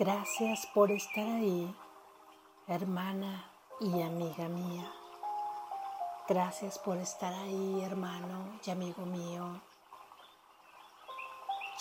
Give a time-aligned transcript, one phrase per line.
[0.00, 1.76] Gracias por estar ahí,
[2.66, 4.90] hermana y amiga mía.
[6.26, 9.60] Gracias por estar ahí, hermano y amigo mío.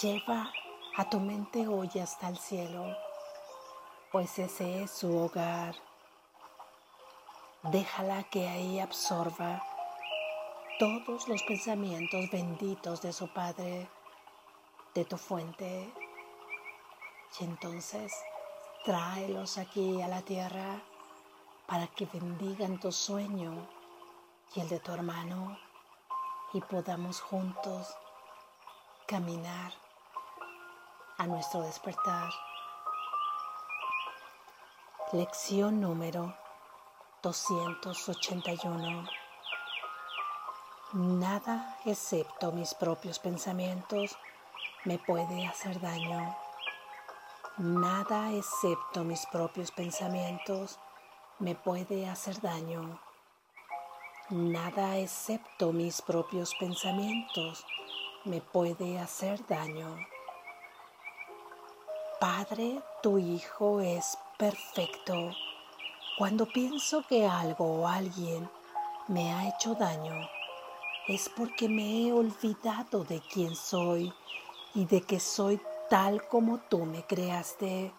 [0.01, 0.51] Lleva
[0.97, 2.93] a tu mente hoy hasta el cielo,
[4.11, 5.75] pues ese es su hogar.
[7.63, 9.63] Déjala que ahí absorba
[10.77, 13.87] todos los pensamientos benditos de su Padre,
[14.93, 15.89] de tu fuente
[17.39, 18.13] entonces
[18.83, 20.81] tráelos aquí a la tierra
[21.67, 23.67] para que bendigan tu sueño
[24.55, 25.57] y el de tu hermano
[26.53, 27.95] y podamos juntos
[29.07, 29.71] caminar
[31.17, 32.31] a nuestro despertar.
[35.11, 36.35] Lección número
[37.21, 39.09] 281.
[40.93, 44.17] Nada excepto mis propios pensamientos
[44.85, 46.35] me puede hacer daño.
[47.61, 50.79] Nada excepto mis propios pensamientos
[51.39, 53.01] me puede hacer daño.
[54.29, 57.65] Nada excepto mis propios pensamientos
[58.23, 59.93] me puede hacer daño.
[62.21, 65.31] Padre, tu Hijo es perfecto.
[66.17, 68.49] Cuando pienso que algo o alguien
[69.09, 70.15] me ha hecho daño,
[71.09, 74.13] es porque me he olvidado de quién soy
[74.73, 75.59] y de que soy
[75.89, 77.91] tal como tú me creaste.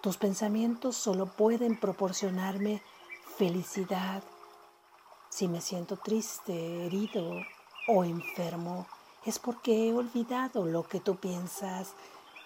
[0.00, 2.82] Tus pensamientos solo pueden proporcionarme
[3.36, 4.22] felicidad.
[5.28, 7.42] Si me siento triste, herido
[7.88, 8.86] o enfermo,
[9.24, 11.94] es porque he olvidado lo que tú piensas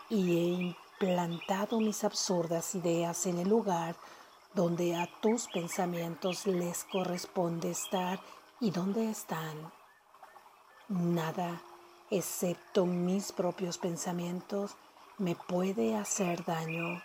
[0.09, 3.97] y he implantado mis absurdas ideas en el lugar
[4.55, 8.19] donde a tus pensamientos les corresponde estar
[8.59, 9.71] y donde están.
[10.89, 11.61] Nada,
[12.11, 14.77] excepto mis propios pensamientos,
[15.19, 17.03] me puede hacer daño.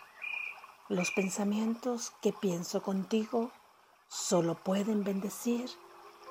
[0.89, 3.51] Los pensamientos que pienso contigo
[4.07, 5.69] solo pueden bendecir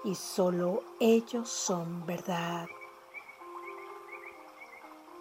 [0.05, 2.69] y solo ellos son verdad.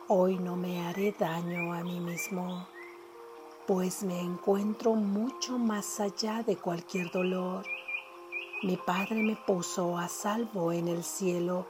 [0.07, 2.67] Hoy no me haré daño a mí mismo,
[3.67, 7.65] pues me encuentro mucho más allá de cualquier dolor.
[8.63, 11.65] Mi Padre me puso a salvo en el cielo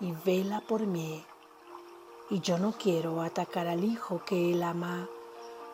[0.00, 1.24] y vela por mí
[2.30, 5.08] y yo no quiero atacar al hijo que él ama,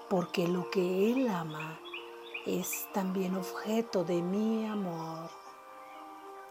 [0.09, 1.79] porque lo que él ama
[2.45, 5.31] es también objeto de mi amor.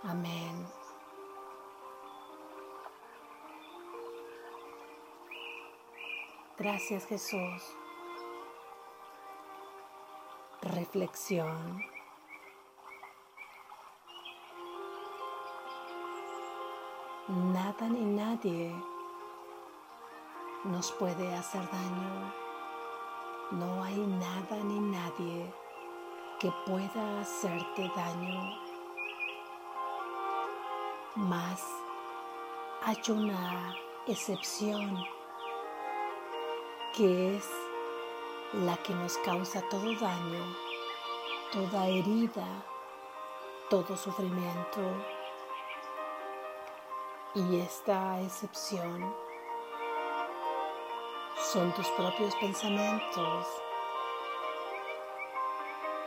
[0.03, 0.67] Amén.
[6.57, 7.61] Gracias Jesús.
[10.61, 11.83] Reflexión.
[17.29, 18.73] Nada ni nadie
[20.63, 22.33] nos puede hacer daño.
[23.51, 25.53] No hay nada ni nadie
[26.39, 28.57] que pueda hacerte daño.
[31.17, 31.63] Mas
[32.81, 33.75] hay una
[34.07, 34.97] excepción
[36.95, 37.47] que es
[38.53, 40.55] la que nos causa todo daño,
[41.51, 42.47] toda herida,
[43.69, 45.18] todo sufrimiento.
[47.35, 49.13] Y esta excepción
[51.53, 53.45] son tus propios pensamientos.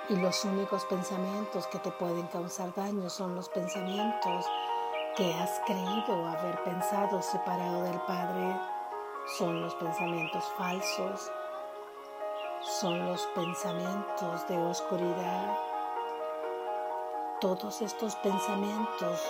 [0.09, 4.47] Y los únicos pensamientos que te pueden causar daño son los pensamientos
[5.16, 8.61] que has creído haber pensado separado del Padre.
[9.38, 11.31] Son los pensamientos falsos.
[12.81, 15.56] Son los pensamientos de oscuridad.
[17.41, 19.21] Todos estos pensamientos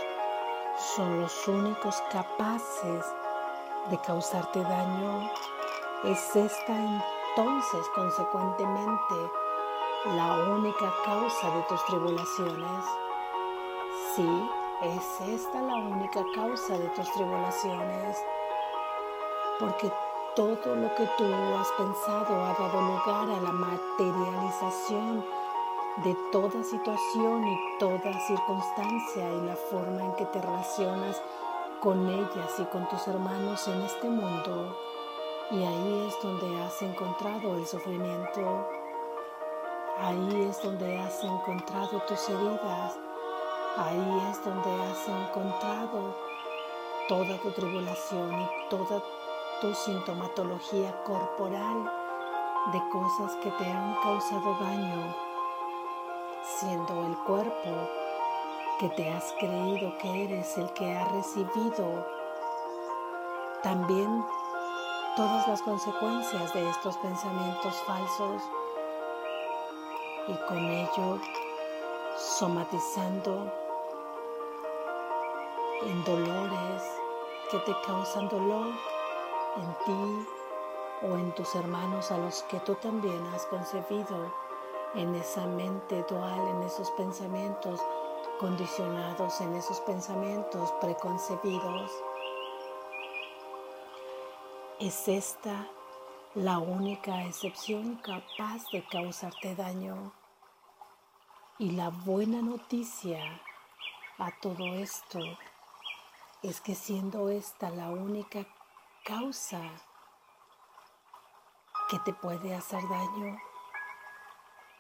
[0.76, 3.04] son los únicos capaces
[3.90, 5.30] de causarte daño
[6.04, 9.14] ¿Es esta entonces consecuentemente
[10.16, 12.84] la única causa de tus tribulaciones?
[14.16, 14.50] Sí,
[14.82, 18.18] es esta la única causa de tus tribulaciones,
[19.60, 19.92] porque
[20.34, 21.24] todo lo que tú
[21.56, 25.24] has pensado ha dado lugar a la materialización
[25.96, 31.20] de toda situación y toda circunstancia y la forma en que te relacionas
[31.80, 34.76] con ellas y con tus hermanos en este mundo
[35.52, 38.66] y ahí es donde has encontrado el sufrimiento.
[39.98, 42.98] Ahí es donde has encontrado tus heridas.
[43.76, 46.16] Ahí es donde has encontrado
[47.06, 49.02] toda tu tribulación y toda
[49.60, 51.92] tu sintomatología corporal
[52.72, 55.14] de cosas que te han causado daño,
[56.44, 57.88] siendo el cuerpo
[58.78, 62.06] que te has creído que eres el que ha recibido
[63.62, 64.24] también
[65.16, 68.42] todas las consecuencias de estos pensamientos falsos
[70.26, 71.20] y con ello
[72.16, 73.52] somatizando
[75.82, 76.82] en dolores
[77.50, 78.66] que te causan dolor
[79.56, 80.28] en ti
[81.02, 84.41] o en tus hermanos a los que tú también has concebido
[84.94, 87.80] en esa mente dual, en esos pensamientos
[88.38, 91.90] condicionados, en esos pensamientos preconcebidos.
[94.78, 95.68] Es esta
[96.34, 100.12] la única excepción capaz de causarte daño.
[101.58, 103.40] Y la buena noticia
[104.18, 105.20] a todo esto
[106.42, 108.46] es que siendo esta la única
[109.04, 109.60] causa
[111.88, 113.38] que te puede hacer daño,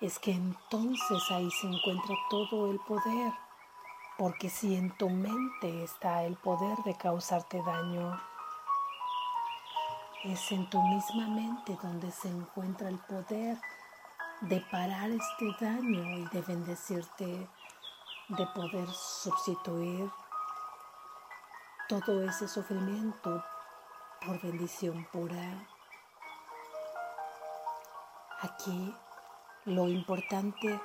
[0.02, 3.32] es que entonces ahí se encuentra todo el poder,
[4.18, 8.20] porque si en tu mente está el poder de causarte daño,
[10.24, 13.56] es en tu misma mente donde se encuentra el poder
[14.40, 17.48] de parar este daño y de bendecirte,
[18.28, 20.10] de poder sustituir
[21.88, 23.44] todo ese sufrimiento
[24.26, 25.64] por bendición pura.
[28.40, 28.92] Aquí
[29.64, 30.80] lo importante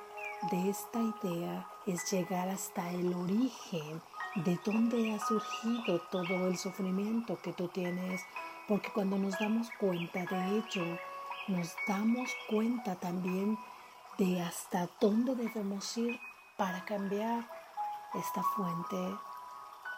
[0.50, 4.00] de esta idea es llegar hasta el origen
[4.36, 8.22] de dónde ha surgido todo el sufrimiento que tú tienes,
[8.68, 10.98] porque cuando nos damos cuenta de ello,
[11.48, 13.58] nos damos cuenta también
[14.16, 16.20] de hasta dónde debemos ir
[16.56, 17.48] para cambiar
[18.14, 18.96] esta fuente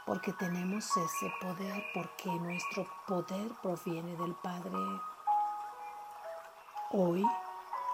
[0.07, 4.73] porque tenemos ese poder, porque nuestro poder proviene del Padre.
[6.91, 7.25] Hoy,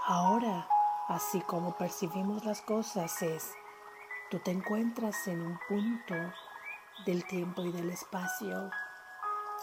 [0.07, 0.67] ahora,
[1.09, 3.53] así como percibimos las cosas, es,
[4.31, 6.15] tú te encuentras en un punto
[7.05, 8.71] del tiempo y del espacio,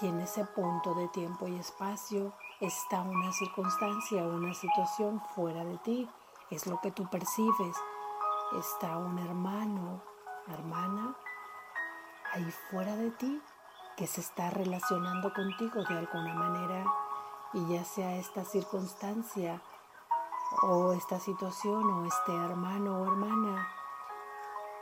[0.02, 5.78] y en ese punto de tiempo y espacio está una circunstancia, una situación fuera de
[5.80, 6.10] ti,
[6.50, 7.78] es lo que tú percibes.
[8.60, 10.02] Está un hermano,
[10.48, 11.16] hermana,
[12.32, 13.42] ahí fuera de ti
[13.98, 16.86] que se está relacionando contigo de alguna manera.
[17.54, 19.62] Y ya sea esta circunstancia
[20.62, 23.68] o esta situación o este hermano o hermana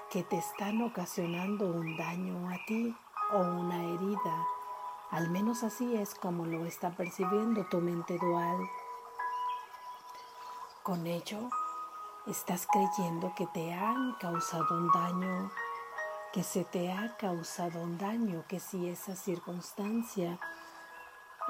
[0.10, 2.96] que te están ocasionando un daño a ti
[3.32, 4.46] o una herida.
[5.12, 8.70] Al menos así es como lo está percibiendo tu mente dual.
[10.84, 11.50] Con ello,
[12.28, 15.52] estás creyendo que te han causado un daño
[16.32, 20.40] que se te ha causado un daño, que si esa circunstancia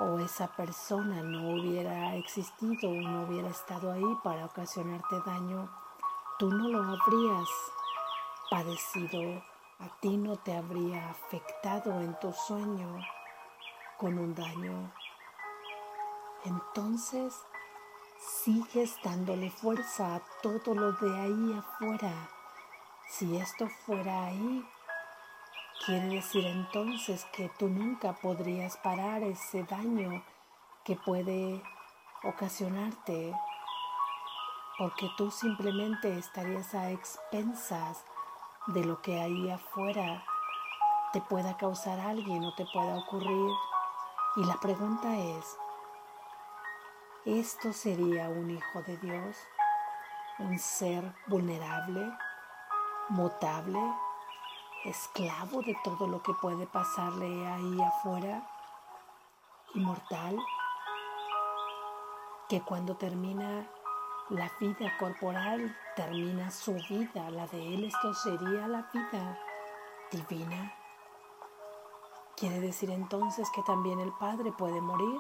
[0.02, 5.70] o esa persona no hubiera existido o no hubiera estado ahí para ocasionarte daño,
[6.40, 7.48] tú no lo habrías
[8.50, 9.44] padecido,
[9.80, 13.00] a ti no te habría afectado en tu sueño
[13.98, 14.92] con un daño.
[16.46, 17.34] Entonces,
[18.44, 22.30] sigues dándole fuerza a todo lo de ahí afuera
[23.12, 24.66] si esto fuera ahí,
[25.86, 30.24] quiere decir entonces que tú nunca podrías parar ese daño
[30.84, 31.62] que puede
[32.24, 33.34] ocasionarte,
[34.78, 38.04] porque tú simplemente estarías a expensas
[38.68, 40.24] de lo que ahí afuera
[41.14, 43.52] te pueda causar alguien o te pueda ocurrir.
[44.38, 45.58] Y la pregunta es,
[47.26, 49.38] ¿esto sería un hijo de Dios?
[50.40, 52.12] ¿Un ser vulnerable?
[53.12, 53.80] mutable,
[54.86, 58.48] esclavo de todo lo que puede pasarle ahí afuera,
[59.76, 60.38] inmortal,
[62.50, 63.68] que cuando termina
[64.30, 69.40] la vida corporal, termina su vida, la de él, esto sería la vida
[70.12, 70.74] divina.
[72.36, 75.20] Quiere decir entonces que también el Padre puede morir,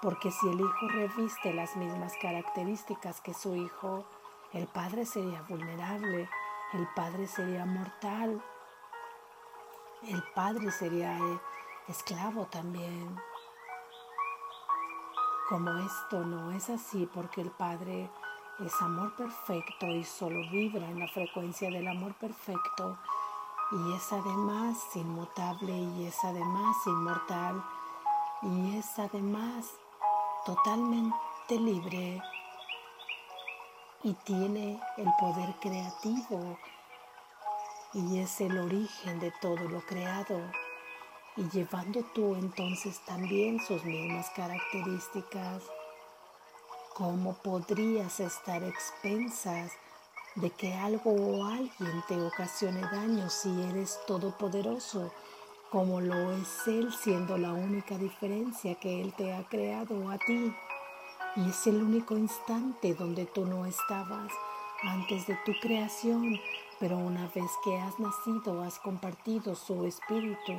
[0.00, 4.04] porque si el Hijo reviste las mismas características que su Hijo,
[4.52, 6.28] el Padre sería vulnerable,
[6.72, 8.42] el padre sería mortal,
[10.08, 11.40] el padre sería eh,
[11.88, 13.16] esclavo también.
[15.48, 18.08] Como esto no es así porque el Padre
[18.60, 22.98] es amor perfecto y solo vibra en la frecuencia del amor perfecto
[23.72, 27.62] y es además inmutable y es además inmortal
[28.42, 29.72] y es además
[30.46, 32.22] totalmente libre
[34.02, 36.58] y tiene el poder creativo
[37.94, 40.40] y es el origen de todo lo creado
[41.36, 45.62] y llevando tú entonces también sus mismas características,
[46.94, 49.72] ¿cómo podrías estar expensas
[50.34, 55.10] de que algo o alguien te ocasione daño si eres todopoderoso,
[55.70, 60.54] como lo es Él siendo la única diferencia que Él te ha creado a ti?
[61.36, 64.30] Y es el único instante donde tú no estabas,
[64.82, 66.38] antes de tu creación,
[66.82, 70.52] pero una vez que has nacido has compartido su espíritu,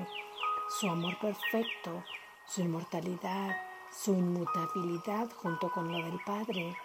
[0.80, 2.02] su amor perfecto,
[2.48, 3.54] su inmortalidad,
[3.92, 6.78] su inmutabilidad junto con lo del Padre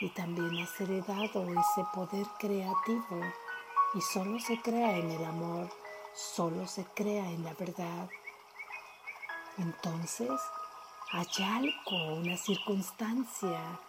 [0.00, 3.22] y también has heredado ese poder creativo
[3.94, 5.70] y solo se crea en el amor,
[6.14, 8.10] solo se crea en la verdad.
[9.56, 10.38] Entonces,
[11.10, 13.80] hay algo, una circunstancia,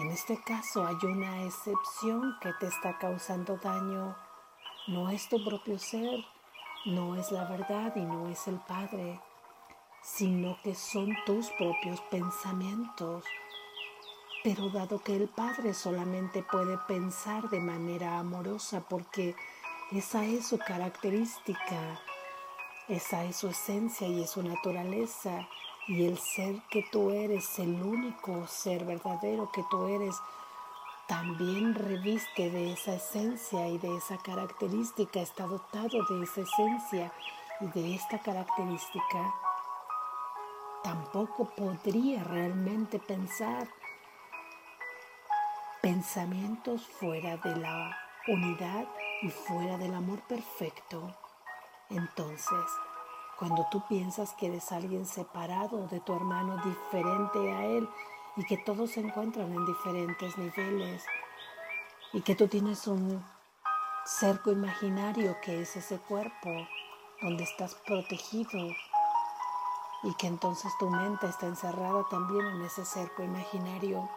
[0.00, 4.16] en este caso hay una excepción que te está causando daño,
[4.86, 6.24] no es tu propio ser,
[6.86, 9.20] no es la verdad y no es el Padre,
[10.00, 13.24] sino que son tus propios pensamientos.
[14.44, 19.34] Pero dado que el Padre solamente puede pensar de manera amorosa porque
[19.90, 22.00] esa es su característica,
[22.86, 25.48] esa es su esencia y es su naturaleza,
[25.88, 30.14] y el ser que tú eres, el único ser verdadero que tú eres,
[31.06, 37.10] también reviste de esa esencia y de esa característica, está dotado de esa esencia
[37.60, 39.34] y de esta característica,
[40.84, 43.66] tampoco podría realmente pensar
[45.80, 48.86] pensamientos fuera de la unidad
[49.22, 51.16] y fuera del amor perfecto.
[51.88, 52.66] Entonces,
[53.38, 57.88] cuando tú piensas que eres alguien separado de tu hermano, diferente a él,
[58.36, 61.04] y que todos se encuentran en diferentes niveles,
[62.12, 63.24] y que tú tienes un
[64.04, 66.50] cerco imaginario que es ese cuerpo
[67.22, 68.58] donde estás protegido,
[70.02, 74.08] y que entonces tu mente está encerrada también en ese cerco imaginario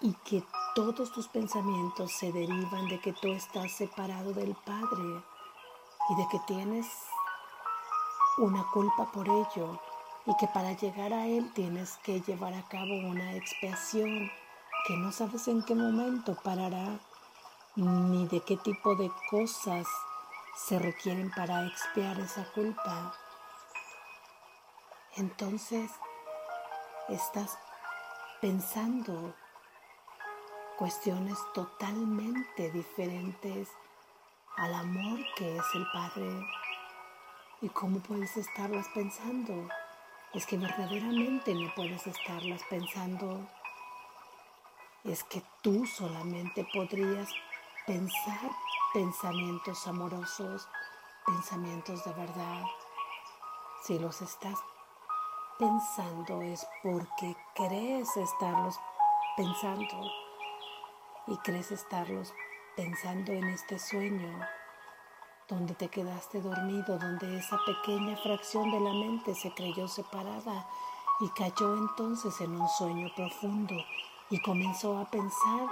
[0.00, 0.44] y que
[0.74, 5.22] todos tus pensamientos se derivan de que tú estás separado del Padre
[6.08, 6.86] y de que tienes
[8.38, 9.80] una culpa por ello
[10.26, 14.30] y que para llegar a Él tienes que llevar a cabo una expiación
[14.86, 16.98] que no sabes en qué momento parará
[17.76, 19.86] ni de qué tipo de cosas
[20.56, 23.14] se requieren para expiar esa culpa.
[25.16, 25.90] Entonces
[27.08, 27.58] estás
[28.40, 29.34] pensando
[30.76, 33.68] cuestiones totalmente diferentes
[34.58, 36.46] al amor que es el Padre.
[37.62, 39.68] ¿Y cómo puedes estarlas pensando?
[40.34, 43.48] Es que verdaderamente no puedes estarlas pensando.
[45.04, 47.30] Es que tú solamente podrías
[47.86, 48.50] pensar
[48.92, 50.68] pensamientos amorosos,
[51.24, 52.64] pensamientos de verdad.
[53.84, 54.58] Si los estás
[55.56, 58.78] pensando es porque crees estarlos
[59.36, 60.10] pensando
[61.28, 62.34] y crees estarlos
[62.78, 64.38] pensando en este sueño
[65.48, 70.64] donde te quedaste dormido, donde esa pequeña fracción de la mente se creyó separada
[71.18, 73.74] y cayó entonces en un sueño profundo
[74.30, 75.68] y comenzó a pensar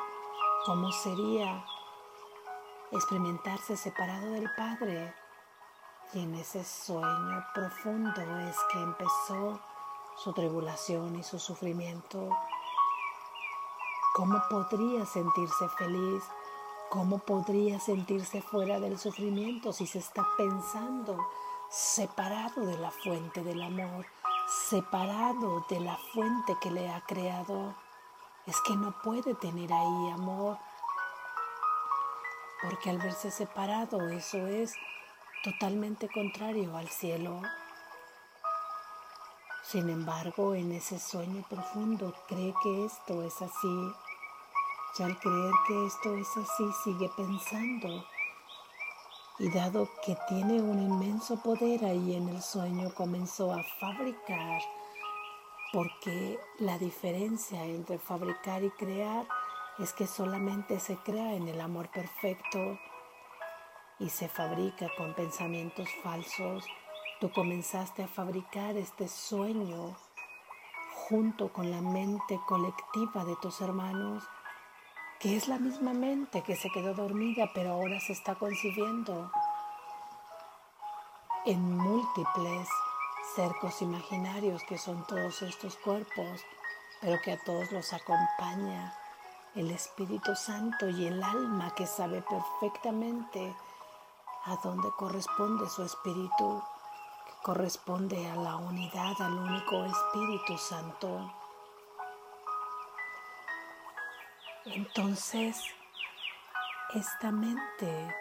[0.64, 1.64] cómo sería
[2.90, 5.14] experimentarse separado del Padre.
[6.12, 9.60] Y en ese sueño profundo es que empezó
[10.16, 12.30] su tribulación y su sufrimiento
[14.16, 16.24] ¿Cómo podría sentirse feliz?
[16.88, 21.18] ¿Cómo podría sentirse fuera del sufrimiento si se está pensando
[21.68, 24.06] separado de la fuente del amor,
[24.70, 27.74] separado de la fuente que le ha creado?
[28.46, 30.58] Es que no puede tener ahí amor,
[32.62, 34.72] porque al verse separado eso es
[35.42, 37.42] totalmente contrario al cielo.
[39.64, 43.92] Sin embargo, en ese sueño profundo cree que esto es así
[44.98, 48.04] y al creer que esto es así, sigue pensando.
[49.38, 54.62] Y dado que tiene un inmenso poder ahí en el sueño, comenzó a fabricar,
[55.72, 59.26] porque la diferencia entre fabricar y crear
[59.78, 62.78] es que solamente se crea en el amor perfecto
[63.98, 66.64] y se fabrica con pensamientos falsos.
[67.20, 69.94] Tú comenzaste a fabricar este sueño
[71.08, 74.24] junto con la mente colectiva de tus hermanos
[75.20, 79.30] que es la misma mente que se quedó dormida pero ahora se está concibiendo
[81.46, 82.68] en múltiples
[83.36, 86.40] cercos imaginarios que son todos estos cuerpos,
[87.00, 88.94] pero que a todos los acompaña
[89.54, 93.54] el Espíritu Santo y el alma que sabe perfectamente
[94.44, 96.62] a dónde corresponde su espíritu,
[97.26, 101.32] que corresponde a la unidad, al único Espíritu Santo.
[104.66, 105.62] Entonces,
[106.92, 108.16] esta mente,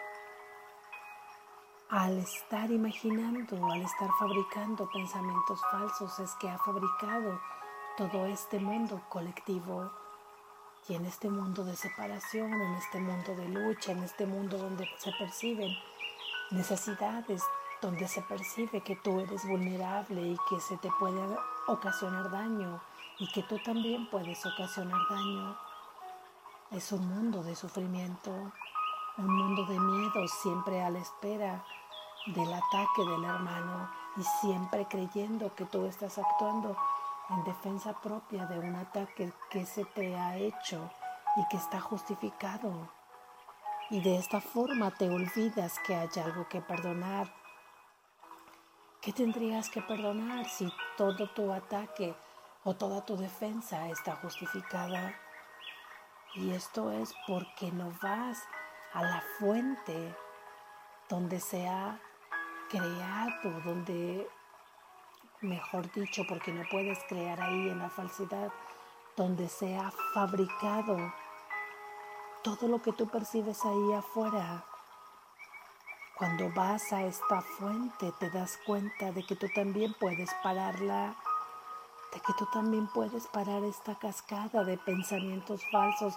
[1.90, 7.40] al estar imaginando, al estar fabricando pensamientos falsos, es que ha fabricado
[7.96, 9.90] todo este mundo colectivo.
[10.88, 14.88] Y en este mundo de separación, en este mundo de lucha, en este mundo donde
[14.98, 15.76] se perciben
[16.52, 17.42] necesidades,
[17.82, 21.20] donde se percibe que tú eres vulnerable y que se te puede
[21.66, 22.80] ocasionar daño
[23.18, 25.65] y que tú también puedes ocasionar daño.
[26.72, 28.32] Es un mundo de sufrimiento,
[29.18, 31.64] un mundo de miedo, siempre a la espera
[32.26, 36.76] del ataque del hermano y siempre creyendo que tú estás actuando
[37.30, 40.90] en defensa propia de un ataque que se te ha hecho
[41.36, 42.90] y que está justificado.
[43.90, 47.32] Y de esta forma te olvidas que hay algo que perdonar.
[49.00, 52.16] ¿Qué tendrías que perdonar si todo tu ataque
[52.64, 55.14] o toda tu defensa está justificada?
[56.34, 58.42] Y esto es porque no vas
[58.92, 60.14] a la fuente
[61.08, 61.98] donde se ha
[62.68, 64.28] creado, donde,
[65.40, 68.52] mejor dicho, porque no puedes crear ahí en la falsidad,
[69.16, 70.96] donde se ha fabricado
[72.42, 74.64] todo lo que tú percibes ahí afuera.
[76.16, 81.14] Cuando vas a esta fuente te das cuenta de que tú también puedes pararla,
[82.12, 86.14] de que tú también puedes parar esta cascada de pensamientos falsos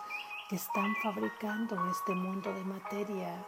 [0.49, 3.45] que están fabricando este mundo de materia.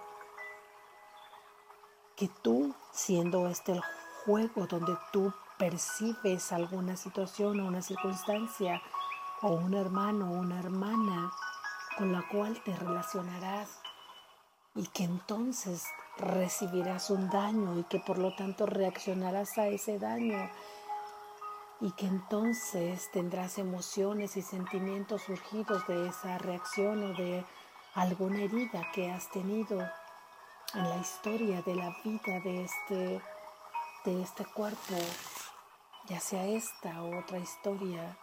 [2.15, 3.81] Que tú, siendo este el
[4.25, 8.81] juego donde tú percibes alguna situación o una circunstancia
[9.41, 11.31] o un hermano o una hermana
[11.97, 13.81] con la cual te relacionarás
[14.75, 15.83] y que entonces
[16.17, 20.49] recibirás un daño y que por lo tanto reaccionarás a ese daño
[21.81, 27.43] y que entonces tendrás emociones y sentimientos surgidos de esa reacción o de
[27.95, 29.81] alguna herida que has tenido
[30.75, 33.21] en la historia de la vida de este,
[34.05, 34.95] de este cuerpo,
[36.05, 38.15] ya sea esta o otra historia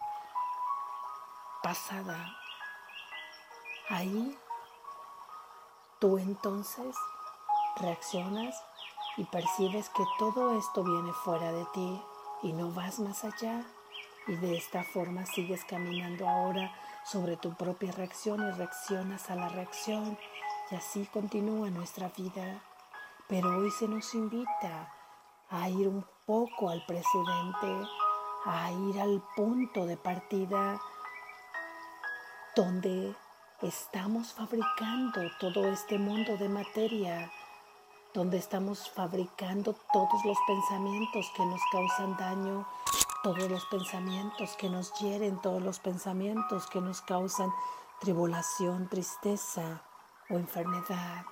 [1.61, 2.33] pasada.
[3.91, 4.39] Ahí
[5.99, 6.95] tú entonces
[7.81, 8.55] reaccionas
[9.17, 12.01] y percibes que todo esto viene fuera de ti
[12.43, 13.65] y no vas más allá.
[14.27, 16.73] Y de esta forma sigues caminando ahora
[17.05, 20.19] sobre tu propia reacción y reaccionas a la reacción.
[20.71, 22.63] Y así continúa nuestra vida.
[23.29, 24.93] Pero hoy se nos invita
[25.51, 27.89] a ir un poco al presente,
[28.45, 30.79] a ir al punto de partida
[32.55, 33.15] donde
[33.63, 37.31] estamos fabricando todo este mundo de materia
[38.15, 42.67] donde estamos fabricando todos los pensamientos que nos causan daño,
[43.23, 47.53] todos los pensamientos que nos hieren, todos los pensamientos que nos causan
[48.01, 49.83] tribulación, tristeza
[50.31, 51.25] o enfermedad.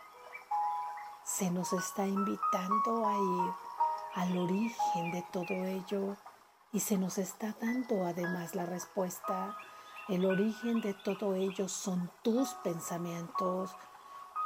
[1.25, 3.53] Se nos está invitando a ir
[4.15, 6.17] al origen de todo ello
[6.73, 9.57] y se nos está dando además la respuesta.
[10.09, 13.75] El origen de todo ello son tus pensamientos,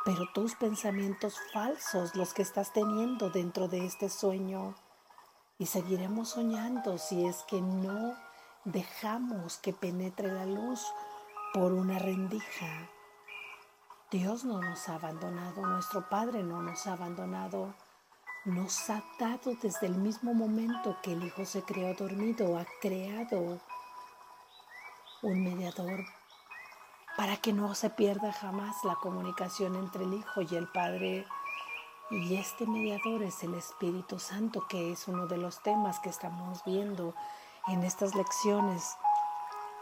[0.04, 4.74] pero tus pensamientos falsos, los que estás teniendo dentro de este sueño.
[5.58, 8.16] Y seguiremos soñando si es que no
[8.64, 10.84] dejamos que penetre la luz
[11.52, 12.88] por una rendija.
[14.10, 17.74] Dios no nos ha abandonado, nuestro Padre no nos ha abandonado.
[18.46, 23.60] Nos ha dado desde el mismo momento que el Hijo se creó dormido, ha creado
[25.22, 26.06] un mediador
[27.20, 31.26] para que no se pierda jamás la comunicación entre el Hijo y el Padre.
[32.10, 36.64] Y este mediador es el Espíritu Santo, que es uno de los temas que estamos
[36.64, 37.14] viendo
[37.68, 38.96] en estas lecciones.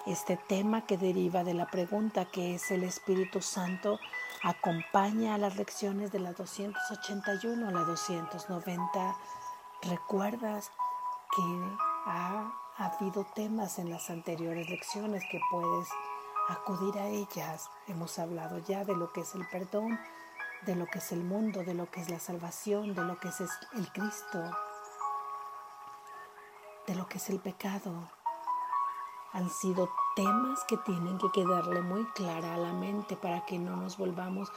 [0.05, 4.01] Este tema que deriva de la pregunta que es el Espíritu Santo
[4.42, 9.16] acompaña a las lecciones de la 281 a la 290.
[9.83, 10.72] ¿Recuerdas
[11.37, 15.88] que ha habido temas en las anteriores lecciones que puedes
[16.48, 17.70] acudir a ellas.
[17.87, 19.98] Hemos hablado ya de lo que es el perdón,
[20.66, 23.28] de lo que es el mundo, de lo que es la salvación, de lo que
[23.28, 24.42] es el Cristo,
[26.87, 28.11] de lo que es el pecado.
[29.32, 33.76] Han sido temas que tienen que quedarle muy clara a la mente para que no
[33.76, 34.50] nos volvamos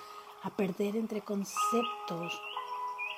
[0.44, 2.42] a perder entre conceptos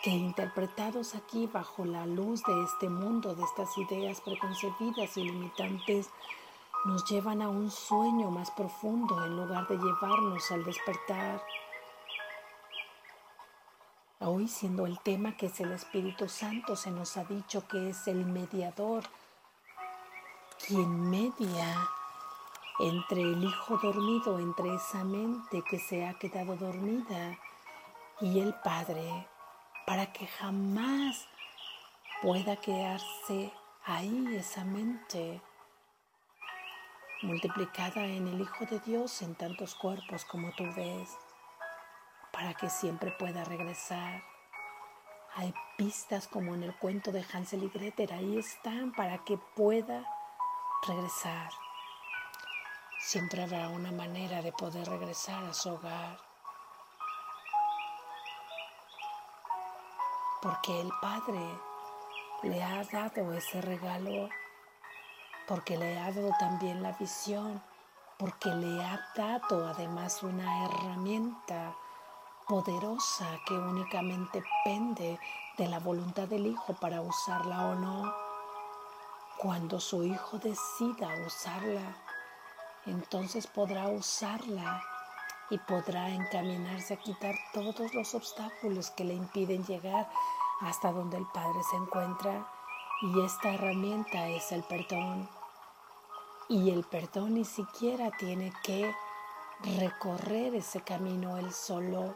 [0.03, 6.09] que interpretados aquí bajo la luz de este mundo, de estas ideas preconcebidas y limitantes,
[6.85, 11.41] nos llevan a un sueño más profundo en lugar de llevarnos al despertar.
[14.19, 18.07] Hoy siendo el tema que es el Espíritu Santo, se nos ha dicho que es
[18.07, 19.03] el mediador,
[20.67, 21.89] quien media
[22.79, 27.37] entre el Hijo dormido, entre esa mente que se ha quedado dormida
[28.19, 29.27] y el Padre,
[29.85, 31.27] para que jamás
[32.21, 33.53] pueda quedarse
[33.85, 35.41] ahí esa mente
[37.23, 41.09] multiplicada en el Hijo de Dios en tantos cuerpos como tú ves,
[42.31, 44.21] para que siempre pueda regresar.
[45.35, 50.05] Hay pistas como en el cuento de Hansel y Gretel, ahí están para que pueda
[50.85, 51.49] regresar.
[52.99, 56.19] Siempre habrá una manera de poder regresar a su hogar.
[60.41, 61.41] Porque el Padre
[62.43, 64.29] le ha dado ese regalo
[65.47, 67.61] porque le ha dado también la visión,
[68.17, 71.75] porque le ha dado además una herramienta
[72.47, 75.19] poderosa que únicamente pende
[75.57, 78.13] de la voluntad del Hijo para usarla o no.
[79.37, 81.95] Cuando su Hijo decida usarla,
[82.85, 84.81] entonces podrá usarla
[85.49, 90.09] y podrá encaminarse a quitar todos los obstáculos que le impiden llegar
[90.61, 92.47] hasta donde el Padre se encuentra
[93.01, 95.27] y esta herramienta es el perdón.
[96.47, 98.93] Y el perdón ni siquiera tiene que
[99.79, 102.15] recorrer ese camino él solo,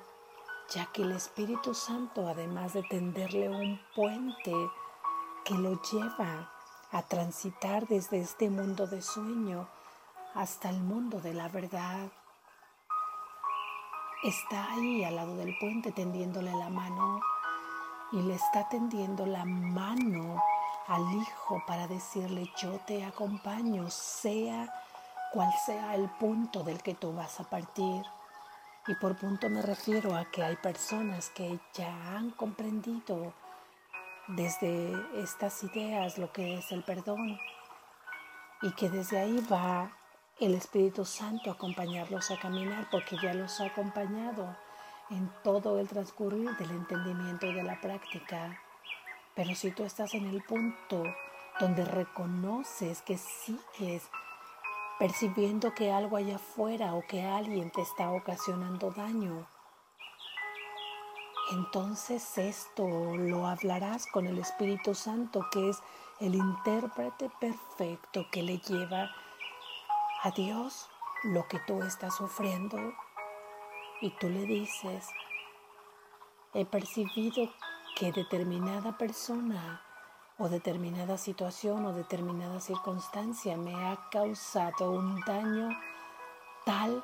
[0.69, 4.53] ya que el Espíritu Santo, además de tenderle un puente
[5.43, 6.51] que lo lleva
[6.91, 9.67] a transitar desde este mundo de sueño
[10.35, 12.09] hasta el mundo de la verdad,
[14.23, 17.21] está ahí al lado del puente tendiéndole la mano
[18.11, 20.41] y le está tendiendo la mano
[20.87, 24.73] al Hijo para decirle yo te acompaño, sea
[25.31, 28.03] cual sea el punto del que tú vas a partir.
[28.87, 33.33] Y por punto me refiero a que hay personas que ya han comprendido
[34.27, 37.37] desde estas ideas lo que es el perdón
[38.61, 39.91] y que desde ahí va
[40.39, 44.55] el Espíritu Santo a acompañarlos a caminar porque ya los ha acompañado
[45.09, 48.61] en todo el transcurrir del entendimiento y de la práctica.
[49.37, 51.03] Pero si tú estás en el punto
[51.59, 54.09] donde reconoces que sigues
[54.97, 59.47] percibiendo que algo allá afuera o que alguien te está ocasionando daño,
[61.51, 65.77] entonces esto lo hablarás con el Espíritu Santo, que es
[66.19, 69.11] el intérprete perfecto que le lleva
[70.23, 70.89] a Dios
[71.25, 72.77] lo que tú estás sufriendo.
[74.01, 75.07] Y tú le dices,
[76.55, 77.49] he percibido
[77.97, 79.81] que determinada persona
[80.37, 85.69] o determinada situación o determinada circunstancia me ha causado un daño
[86.63, 87.03] tal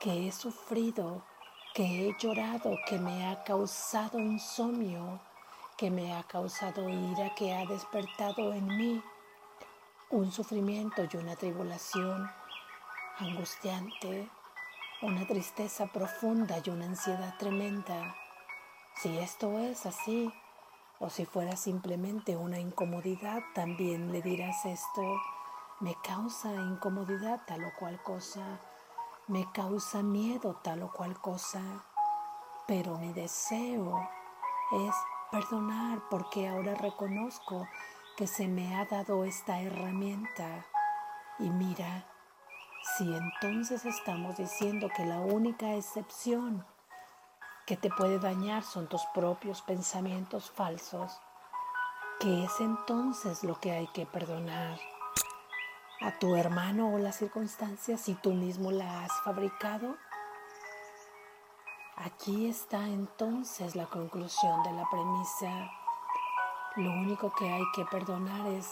[0.00, 1.22] que he sufrido,
[1.74, 5.20] que he llorado, que me ha causado insomnio,
[5.76, 9.00] que me ha causado ira, que ha despertado en mí
[10.10, 12.28] un sufrimiento y una tribulación
[13.18, 14.28] angustiante,
[15.02, 18.21] una tristeza profunda y una ansiedad tremenda.
[18.96, 20.32] Si esto es así,
[21.00, 25.02] o si fuera simplemente una incomodidad, también le dirás esto,
[25.80, 28.60] me causa incomodidad tal o cual cosa,
[29.26, 31.60] me causa miedo tal o cual cosa,
[32.68, 34.08] pero mi deseo
[34.72, 34.94] es
[35.32, 37.66] perdonar porque ahora reconozco
[38.16, 40.66] que se me ha dado esta herramienta.
[41.38, 42.06] Y mira,
[42.96, 46.64] si entonces estamos diciendo que la única excepción
[47.66, 51.20] que te puede dañar son tus propios pensamientos falsos,
[52.18, 54.78] que es entonces lo que hay que perdonar.
[56.00, 59.96] A tu hermano o la circunstancia, si tú mismo la has fabricado,
[61.96, 65.70] aquí está entonces la conclusión de la premisa.
[66.74, 68.68] Lo único que hay que perdonar es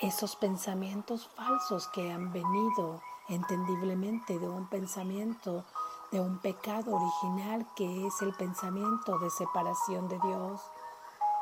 [0.00, 5.64] esos pensamientos falsos que han venido entendiblemente de un pensamiento
[6.10, 10.60] de un pecado original que es el pensamiento de separación de Dios.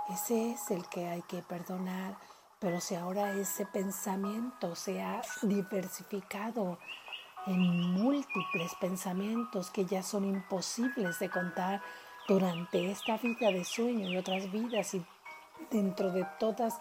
[0.08, 2.16] Ese es el que hay que perdonar,
[2.58, 6.78] pero si ahora ese pensamiento se ha diversificado
[7.46, 7.60] en
[7.92, 11.82] múltiples pensamientos que ya son imposibles de contar
[12.26, 15.04] durante esta vida de sueño y otras vidas y
[15.70, 16.78] dentro de todas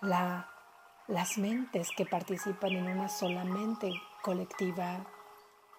[0.00, 5.04] las mentes que participan en una sola mente colectiva,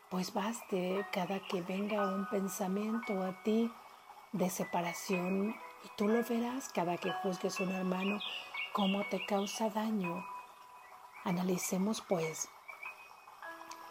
[0.09, 3.71] pues baste cada que venga un pensamiento a ti
[4.31, 5.49] de separación
[5.83, 8.19] y tú lo verás cada que juzgues a un hermano
[8.73, 10.25] cómo te causa daño.
[11.25, 12.47] Analicemos pues,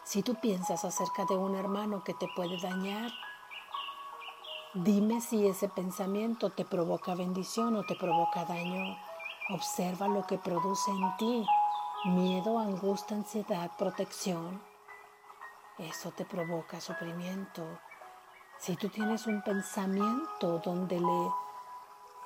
[0.05, 3.11] si tú piensas acerca de un hermano que te puede dañar,
[4.73, 8.97] dime si ese pensamiento te provoca bendición o te provoca daño.
[9.51, 11.47] Observa lo que produce en ti,
[12.07, 14.76] miedo, angustia, ansiedad, protección
[15.79, 17.63] eso te provoca sufrimiento.
[18.59, 21.31] Si tú tienes un pensamiento donde le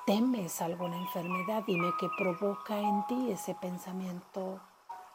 [0.05, 4.61] temes alguna enfermedad, dime qué provoca en ti ese pensamiento,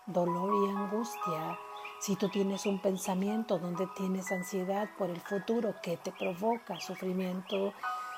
[0.07, 1.59] dolor y angustia,
[1.99, 7.73] Si tú tienes un pensamiento donde tienes ansiedad por el futuro que te provoca sufrimiento,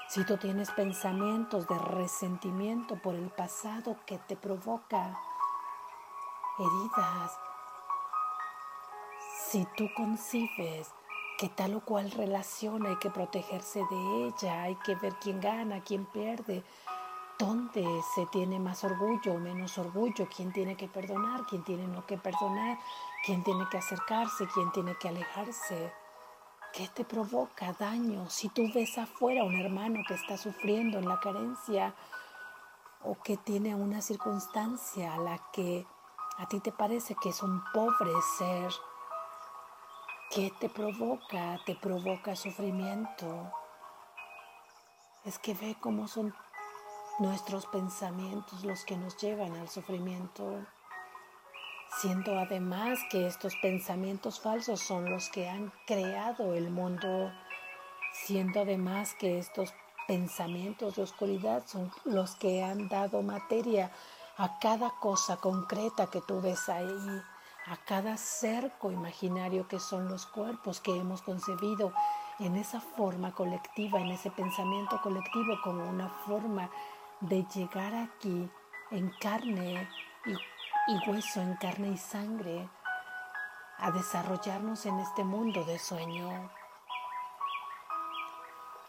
[0.09, 5.16] si tú tienes pensamientos de resentimiento por el pasado que te provoca
[6.59, 7.38] heridas,
[9.51, 10.93] si tú concibes
[11.39, 15.81] que tal o cual relación hay que protegerse de ella, hay que ver quién gana,
[15.83, 16.63] quién pierde,
[17.39, 22.05] dónde se tiene más orgullo o menos orgullo, quién tiene que perdonar, quién tiene no
[22.05, 22.79] que perdonar,
[23.25, 25.93] quién tiene que acercarse, quién tiene que alejarse.
[26.75, 31.09] ¿Qué te provoca daño si tú ves afuera a un hermano que está sufriendo en
[31.09, 31.95] la carencia
[33.03, 35.87] o que tiene una circunstancia a la que
[36.37, 38.71] a ti te parece que es un pobre ser?
[40.31, 41.59] ¿Qué te provoca?
[41.64, 43.51] Te provoca sufrimiento.
[45.25, 46.35] Es que ve cómo son
[47.19, 50.67] nuestros pensamientos los que nos llevan al sufrimiento,
[52.03, 57.33] siendo además que estos pensamientos falsos son los que han creado el mundo,
[58.12, 59.73] siendo además que estos
[60.07, 63.91] pensamientos de oscuridad son los que han dado materia
[64.37, 67.23] a cada cosa concreta que tú ves ahí
[67.70, 71.92] a cada cerco imaginario que son los cuerpos que hemos concebido
[72.38, 76.70] en esa forma colectiva, en ese pensamiento colectivo como una forma
[77.20, 78.48] de llegar aquí
[78.90, 79.88] en carne
[80.24, 82.68] y, hueso, en carne y sangre,
[83.78, 86.50] a desarrollarnos en este mundo de sueño.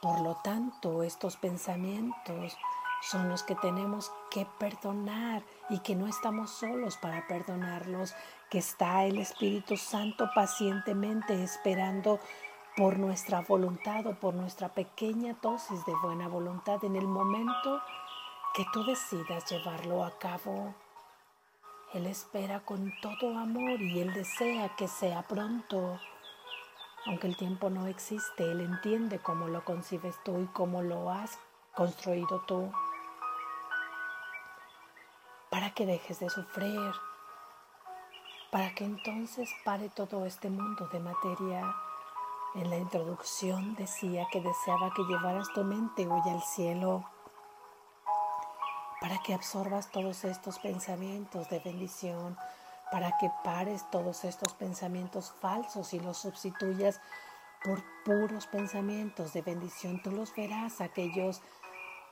[0.02, 2.58] Por lo tanto, estos pensamientos
[3.02, 8.14] son los que tenemos que perdonar y que no estamos solos para perdonarlos,
[8.50, 12.20] que está el Espíritu Santo pacientemente esperando
[12.76, 17.82] por nuestra voluntad o por nuestra pequeña dosis de buena voluntad en el momento
[18.54, 20.74] que tú decidas llevarlo a cabo.
[21.94, 26.00] Él espera con todo amor y Él desea que sea pronto.
[27.06, 31.40] Aunque el tiempo no existe, Él entiende cómo lo concibes tú y cómo lo has
[31.76, 32.72] construido tú.
[35.50, 36.92] Para que dejes de sufrir,
[38.52, 41.76] para que entonces pare todo este mundo de materia.
[42.56, 47.06] En la introducción decía que deseaba que llevaras tu mente hoy al cielo
[49.00, 52.38] para que absorbas todos estos pensamientos de bendición,
[52.92, 57.00] para que pares todos estos pensamientos falsos y los sustituyas
[57.64, 60.02] por puros pensamientos de bendición.
[60.02, 61.42] Tú los verás, aquellos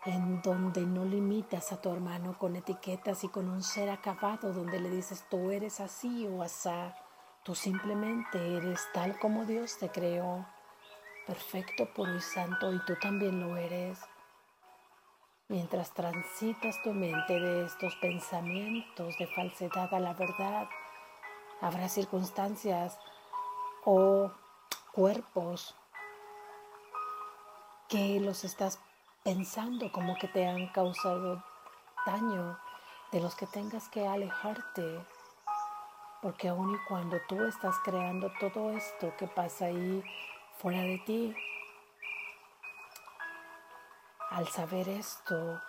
[0.08, 4.80] en donde no limitas a tu hermano con etiquetas y con un ser acabado, donde
[4.80, 6.96] le dices tú eres así o asá,
[7.44, 10.46] tú simplemente eres tal como Dios te creó,
[11.26, 14.00] perfecto, puro y santo, y tú también lo eres.
[15.50, 20.70] Mientras transitas tu mente de estos pensamientos de falsedad a la verdad,
[21.60, 22.98] habrá circunstancias
[23.84, 24.32] o
[24.94, 25.76] cuerpos
[27.90, 28.80] que los estás
[29.28, 31.44] pensando como que te han causado
[32.06, 32.58] daño,
[33.12, 35.06] de los que tengas que alejarte.
[36.22, 40.02] Porque aun y cuando tú estás creando todo esto que pasa ahí
[40.60, 41.36] fuera de ti,
[44.30, 45.62] al saber esto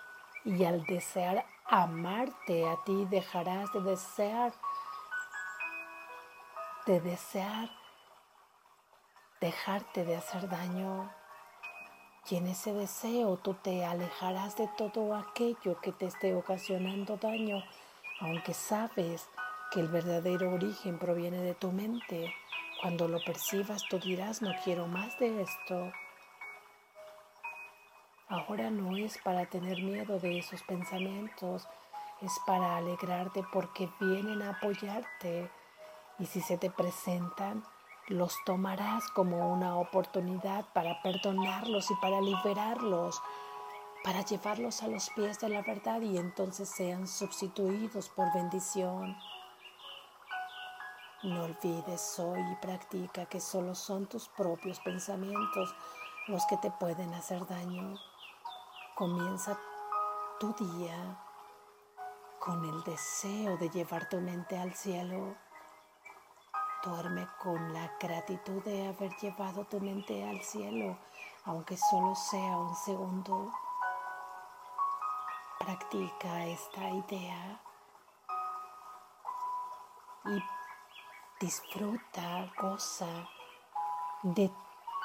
[0.45, 4.53] y al desear amarte a ti, dejarás de desear,
[6.85, 7.69] de desear
[9.41, 11.18] dejarte de hacer daño
[12.29, 17.63] y en ese deseo tú te alejarás de todo aquello que te esté ocasionando daño,
[18.19, 19.27] aunque sabes
[19.71, 22.33] que el verdadero origen proviene de tu mente.
[22.81, 25.91] Cuando lo percibas tú dirás, no quiero más de esto.
[28.27, 31.67] Ahora no es para tener miedo de esos pensamientos,
[32.21, 35.49] es para alegrarte porque vienen a apoyarte.
[36.19, 37.63] Y si se te presentan,
[38.09, 43.21] los tomarás como una oportunidad para perdonarlos y para liberarlos,
[44.03, 49.15] para llevarlos a los pies de la verdad y entonces sean sustituidos por bendición.
[51.21, 55.75] No olvides hoy y practica que solo son tus propios pensamientos
[56.27, 57.95] los que te pueden hacer daño.
[58.95, 59.55] Comienza
[60.39, 61.19] tu día
[62.39, 65.35] con el deseo de llevar tu mente al cielo
[66.81, 70.97] Duerme con la gratitud de haber llevado tu mente al cielo,
[71.43, 73.51] aunque solo sea un segundo.
[75.59, 77.61] Practica esta idea
[80.23, 80.41] y
[81.41, 83.27] disfruta, goza
[84.23, 84.49] de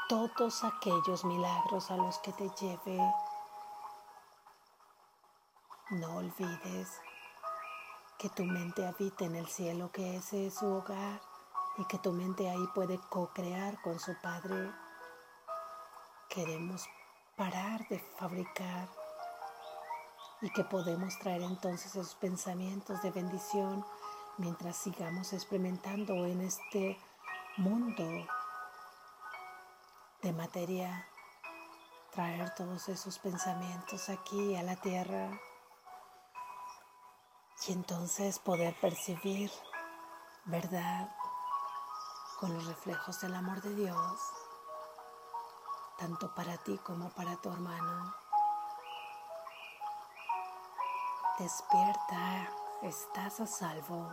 [0.09, 3.01] todos aquellos milagros a los que te lleve.
[5.91, 7.01] No olvides
[8.17, 11.34] que tu mente habita en el cielo, que ese es su hogar
[11.77, 14.71] y que tu mente ahí puede co-crear con su Padre.
[16.29, 16.87] Queremos
[17.37, 18.89] parar de fabricar
[20.41, 23.85] y que podemos traer entonces esos pensamientos de bendición
[24.39, 26.99] mientras sigamos experimentando en este
[27.57, 28.27] mundo
[30.23, 31.07] de materia,
[32.13, 35.31] traer todos esos pensamientos aquí a la tierra
[37.67, 39.51] y entonces poder percibir
[40.47, 41.15] verdad
[42.45, 44.21] con los reflejos del amor de Dios,
[45.97, 48.15] tanto para ti como para tu hermano.
[51.39, 52.51] Despierta,
[52.83, 54.13] estás a salvo.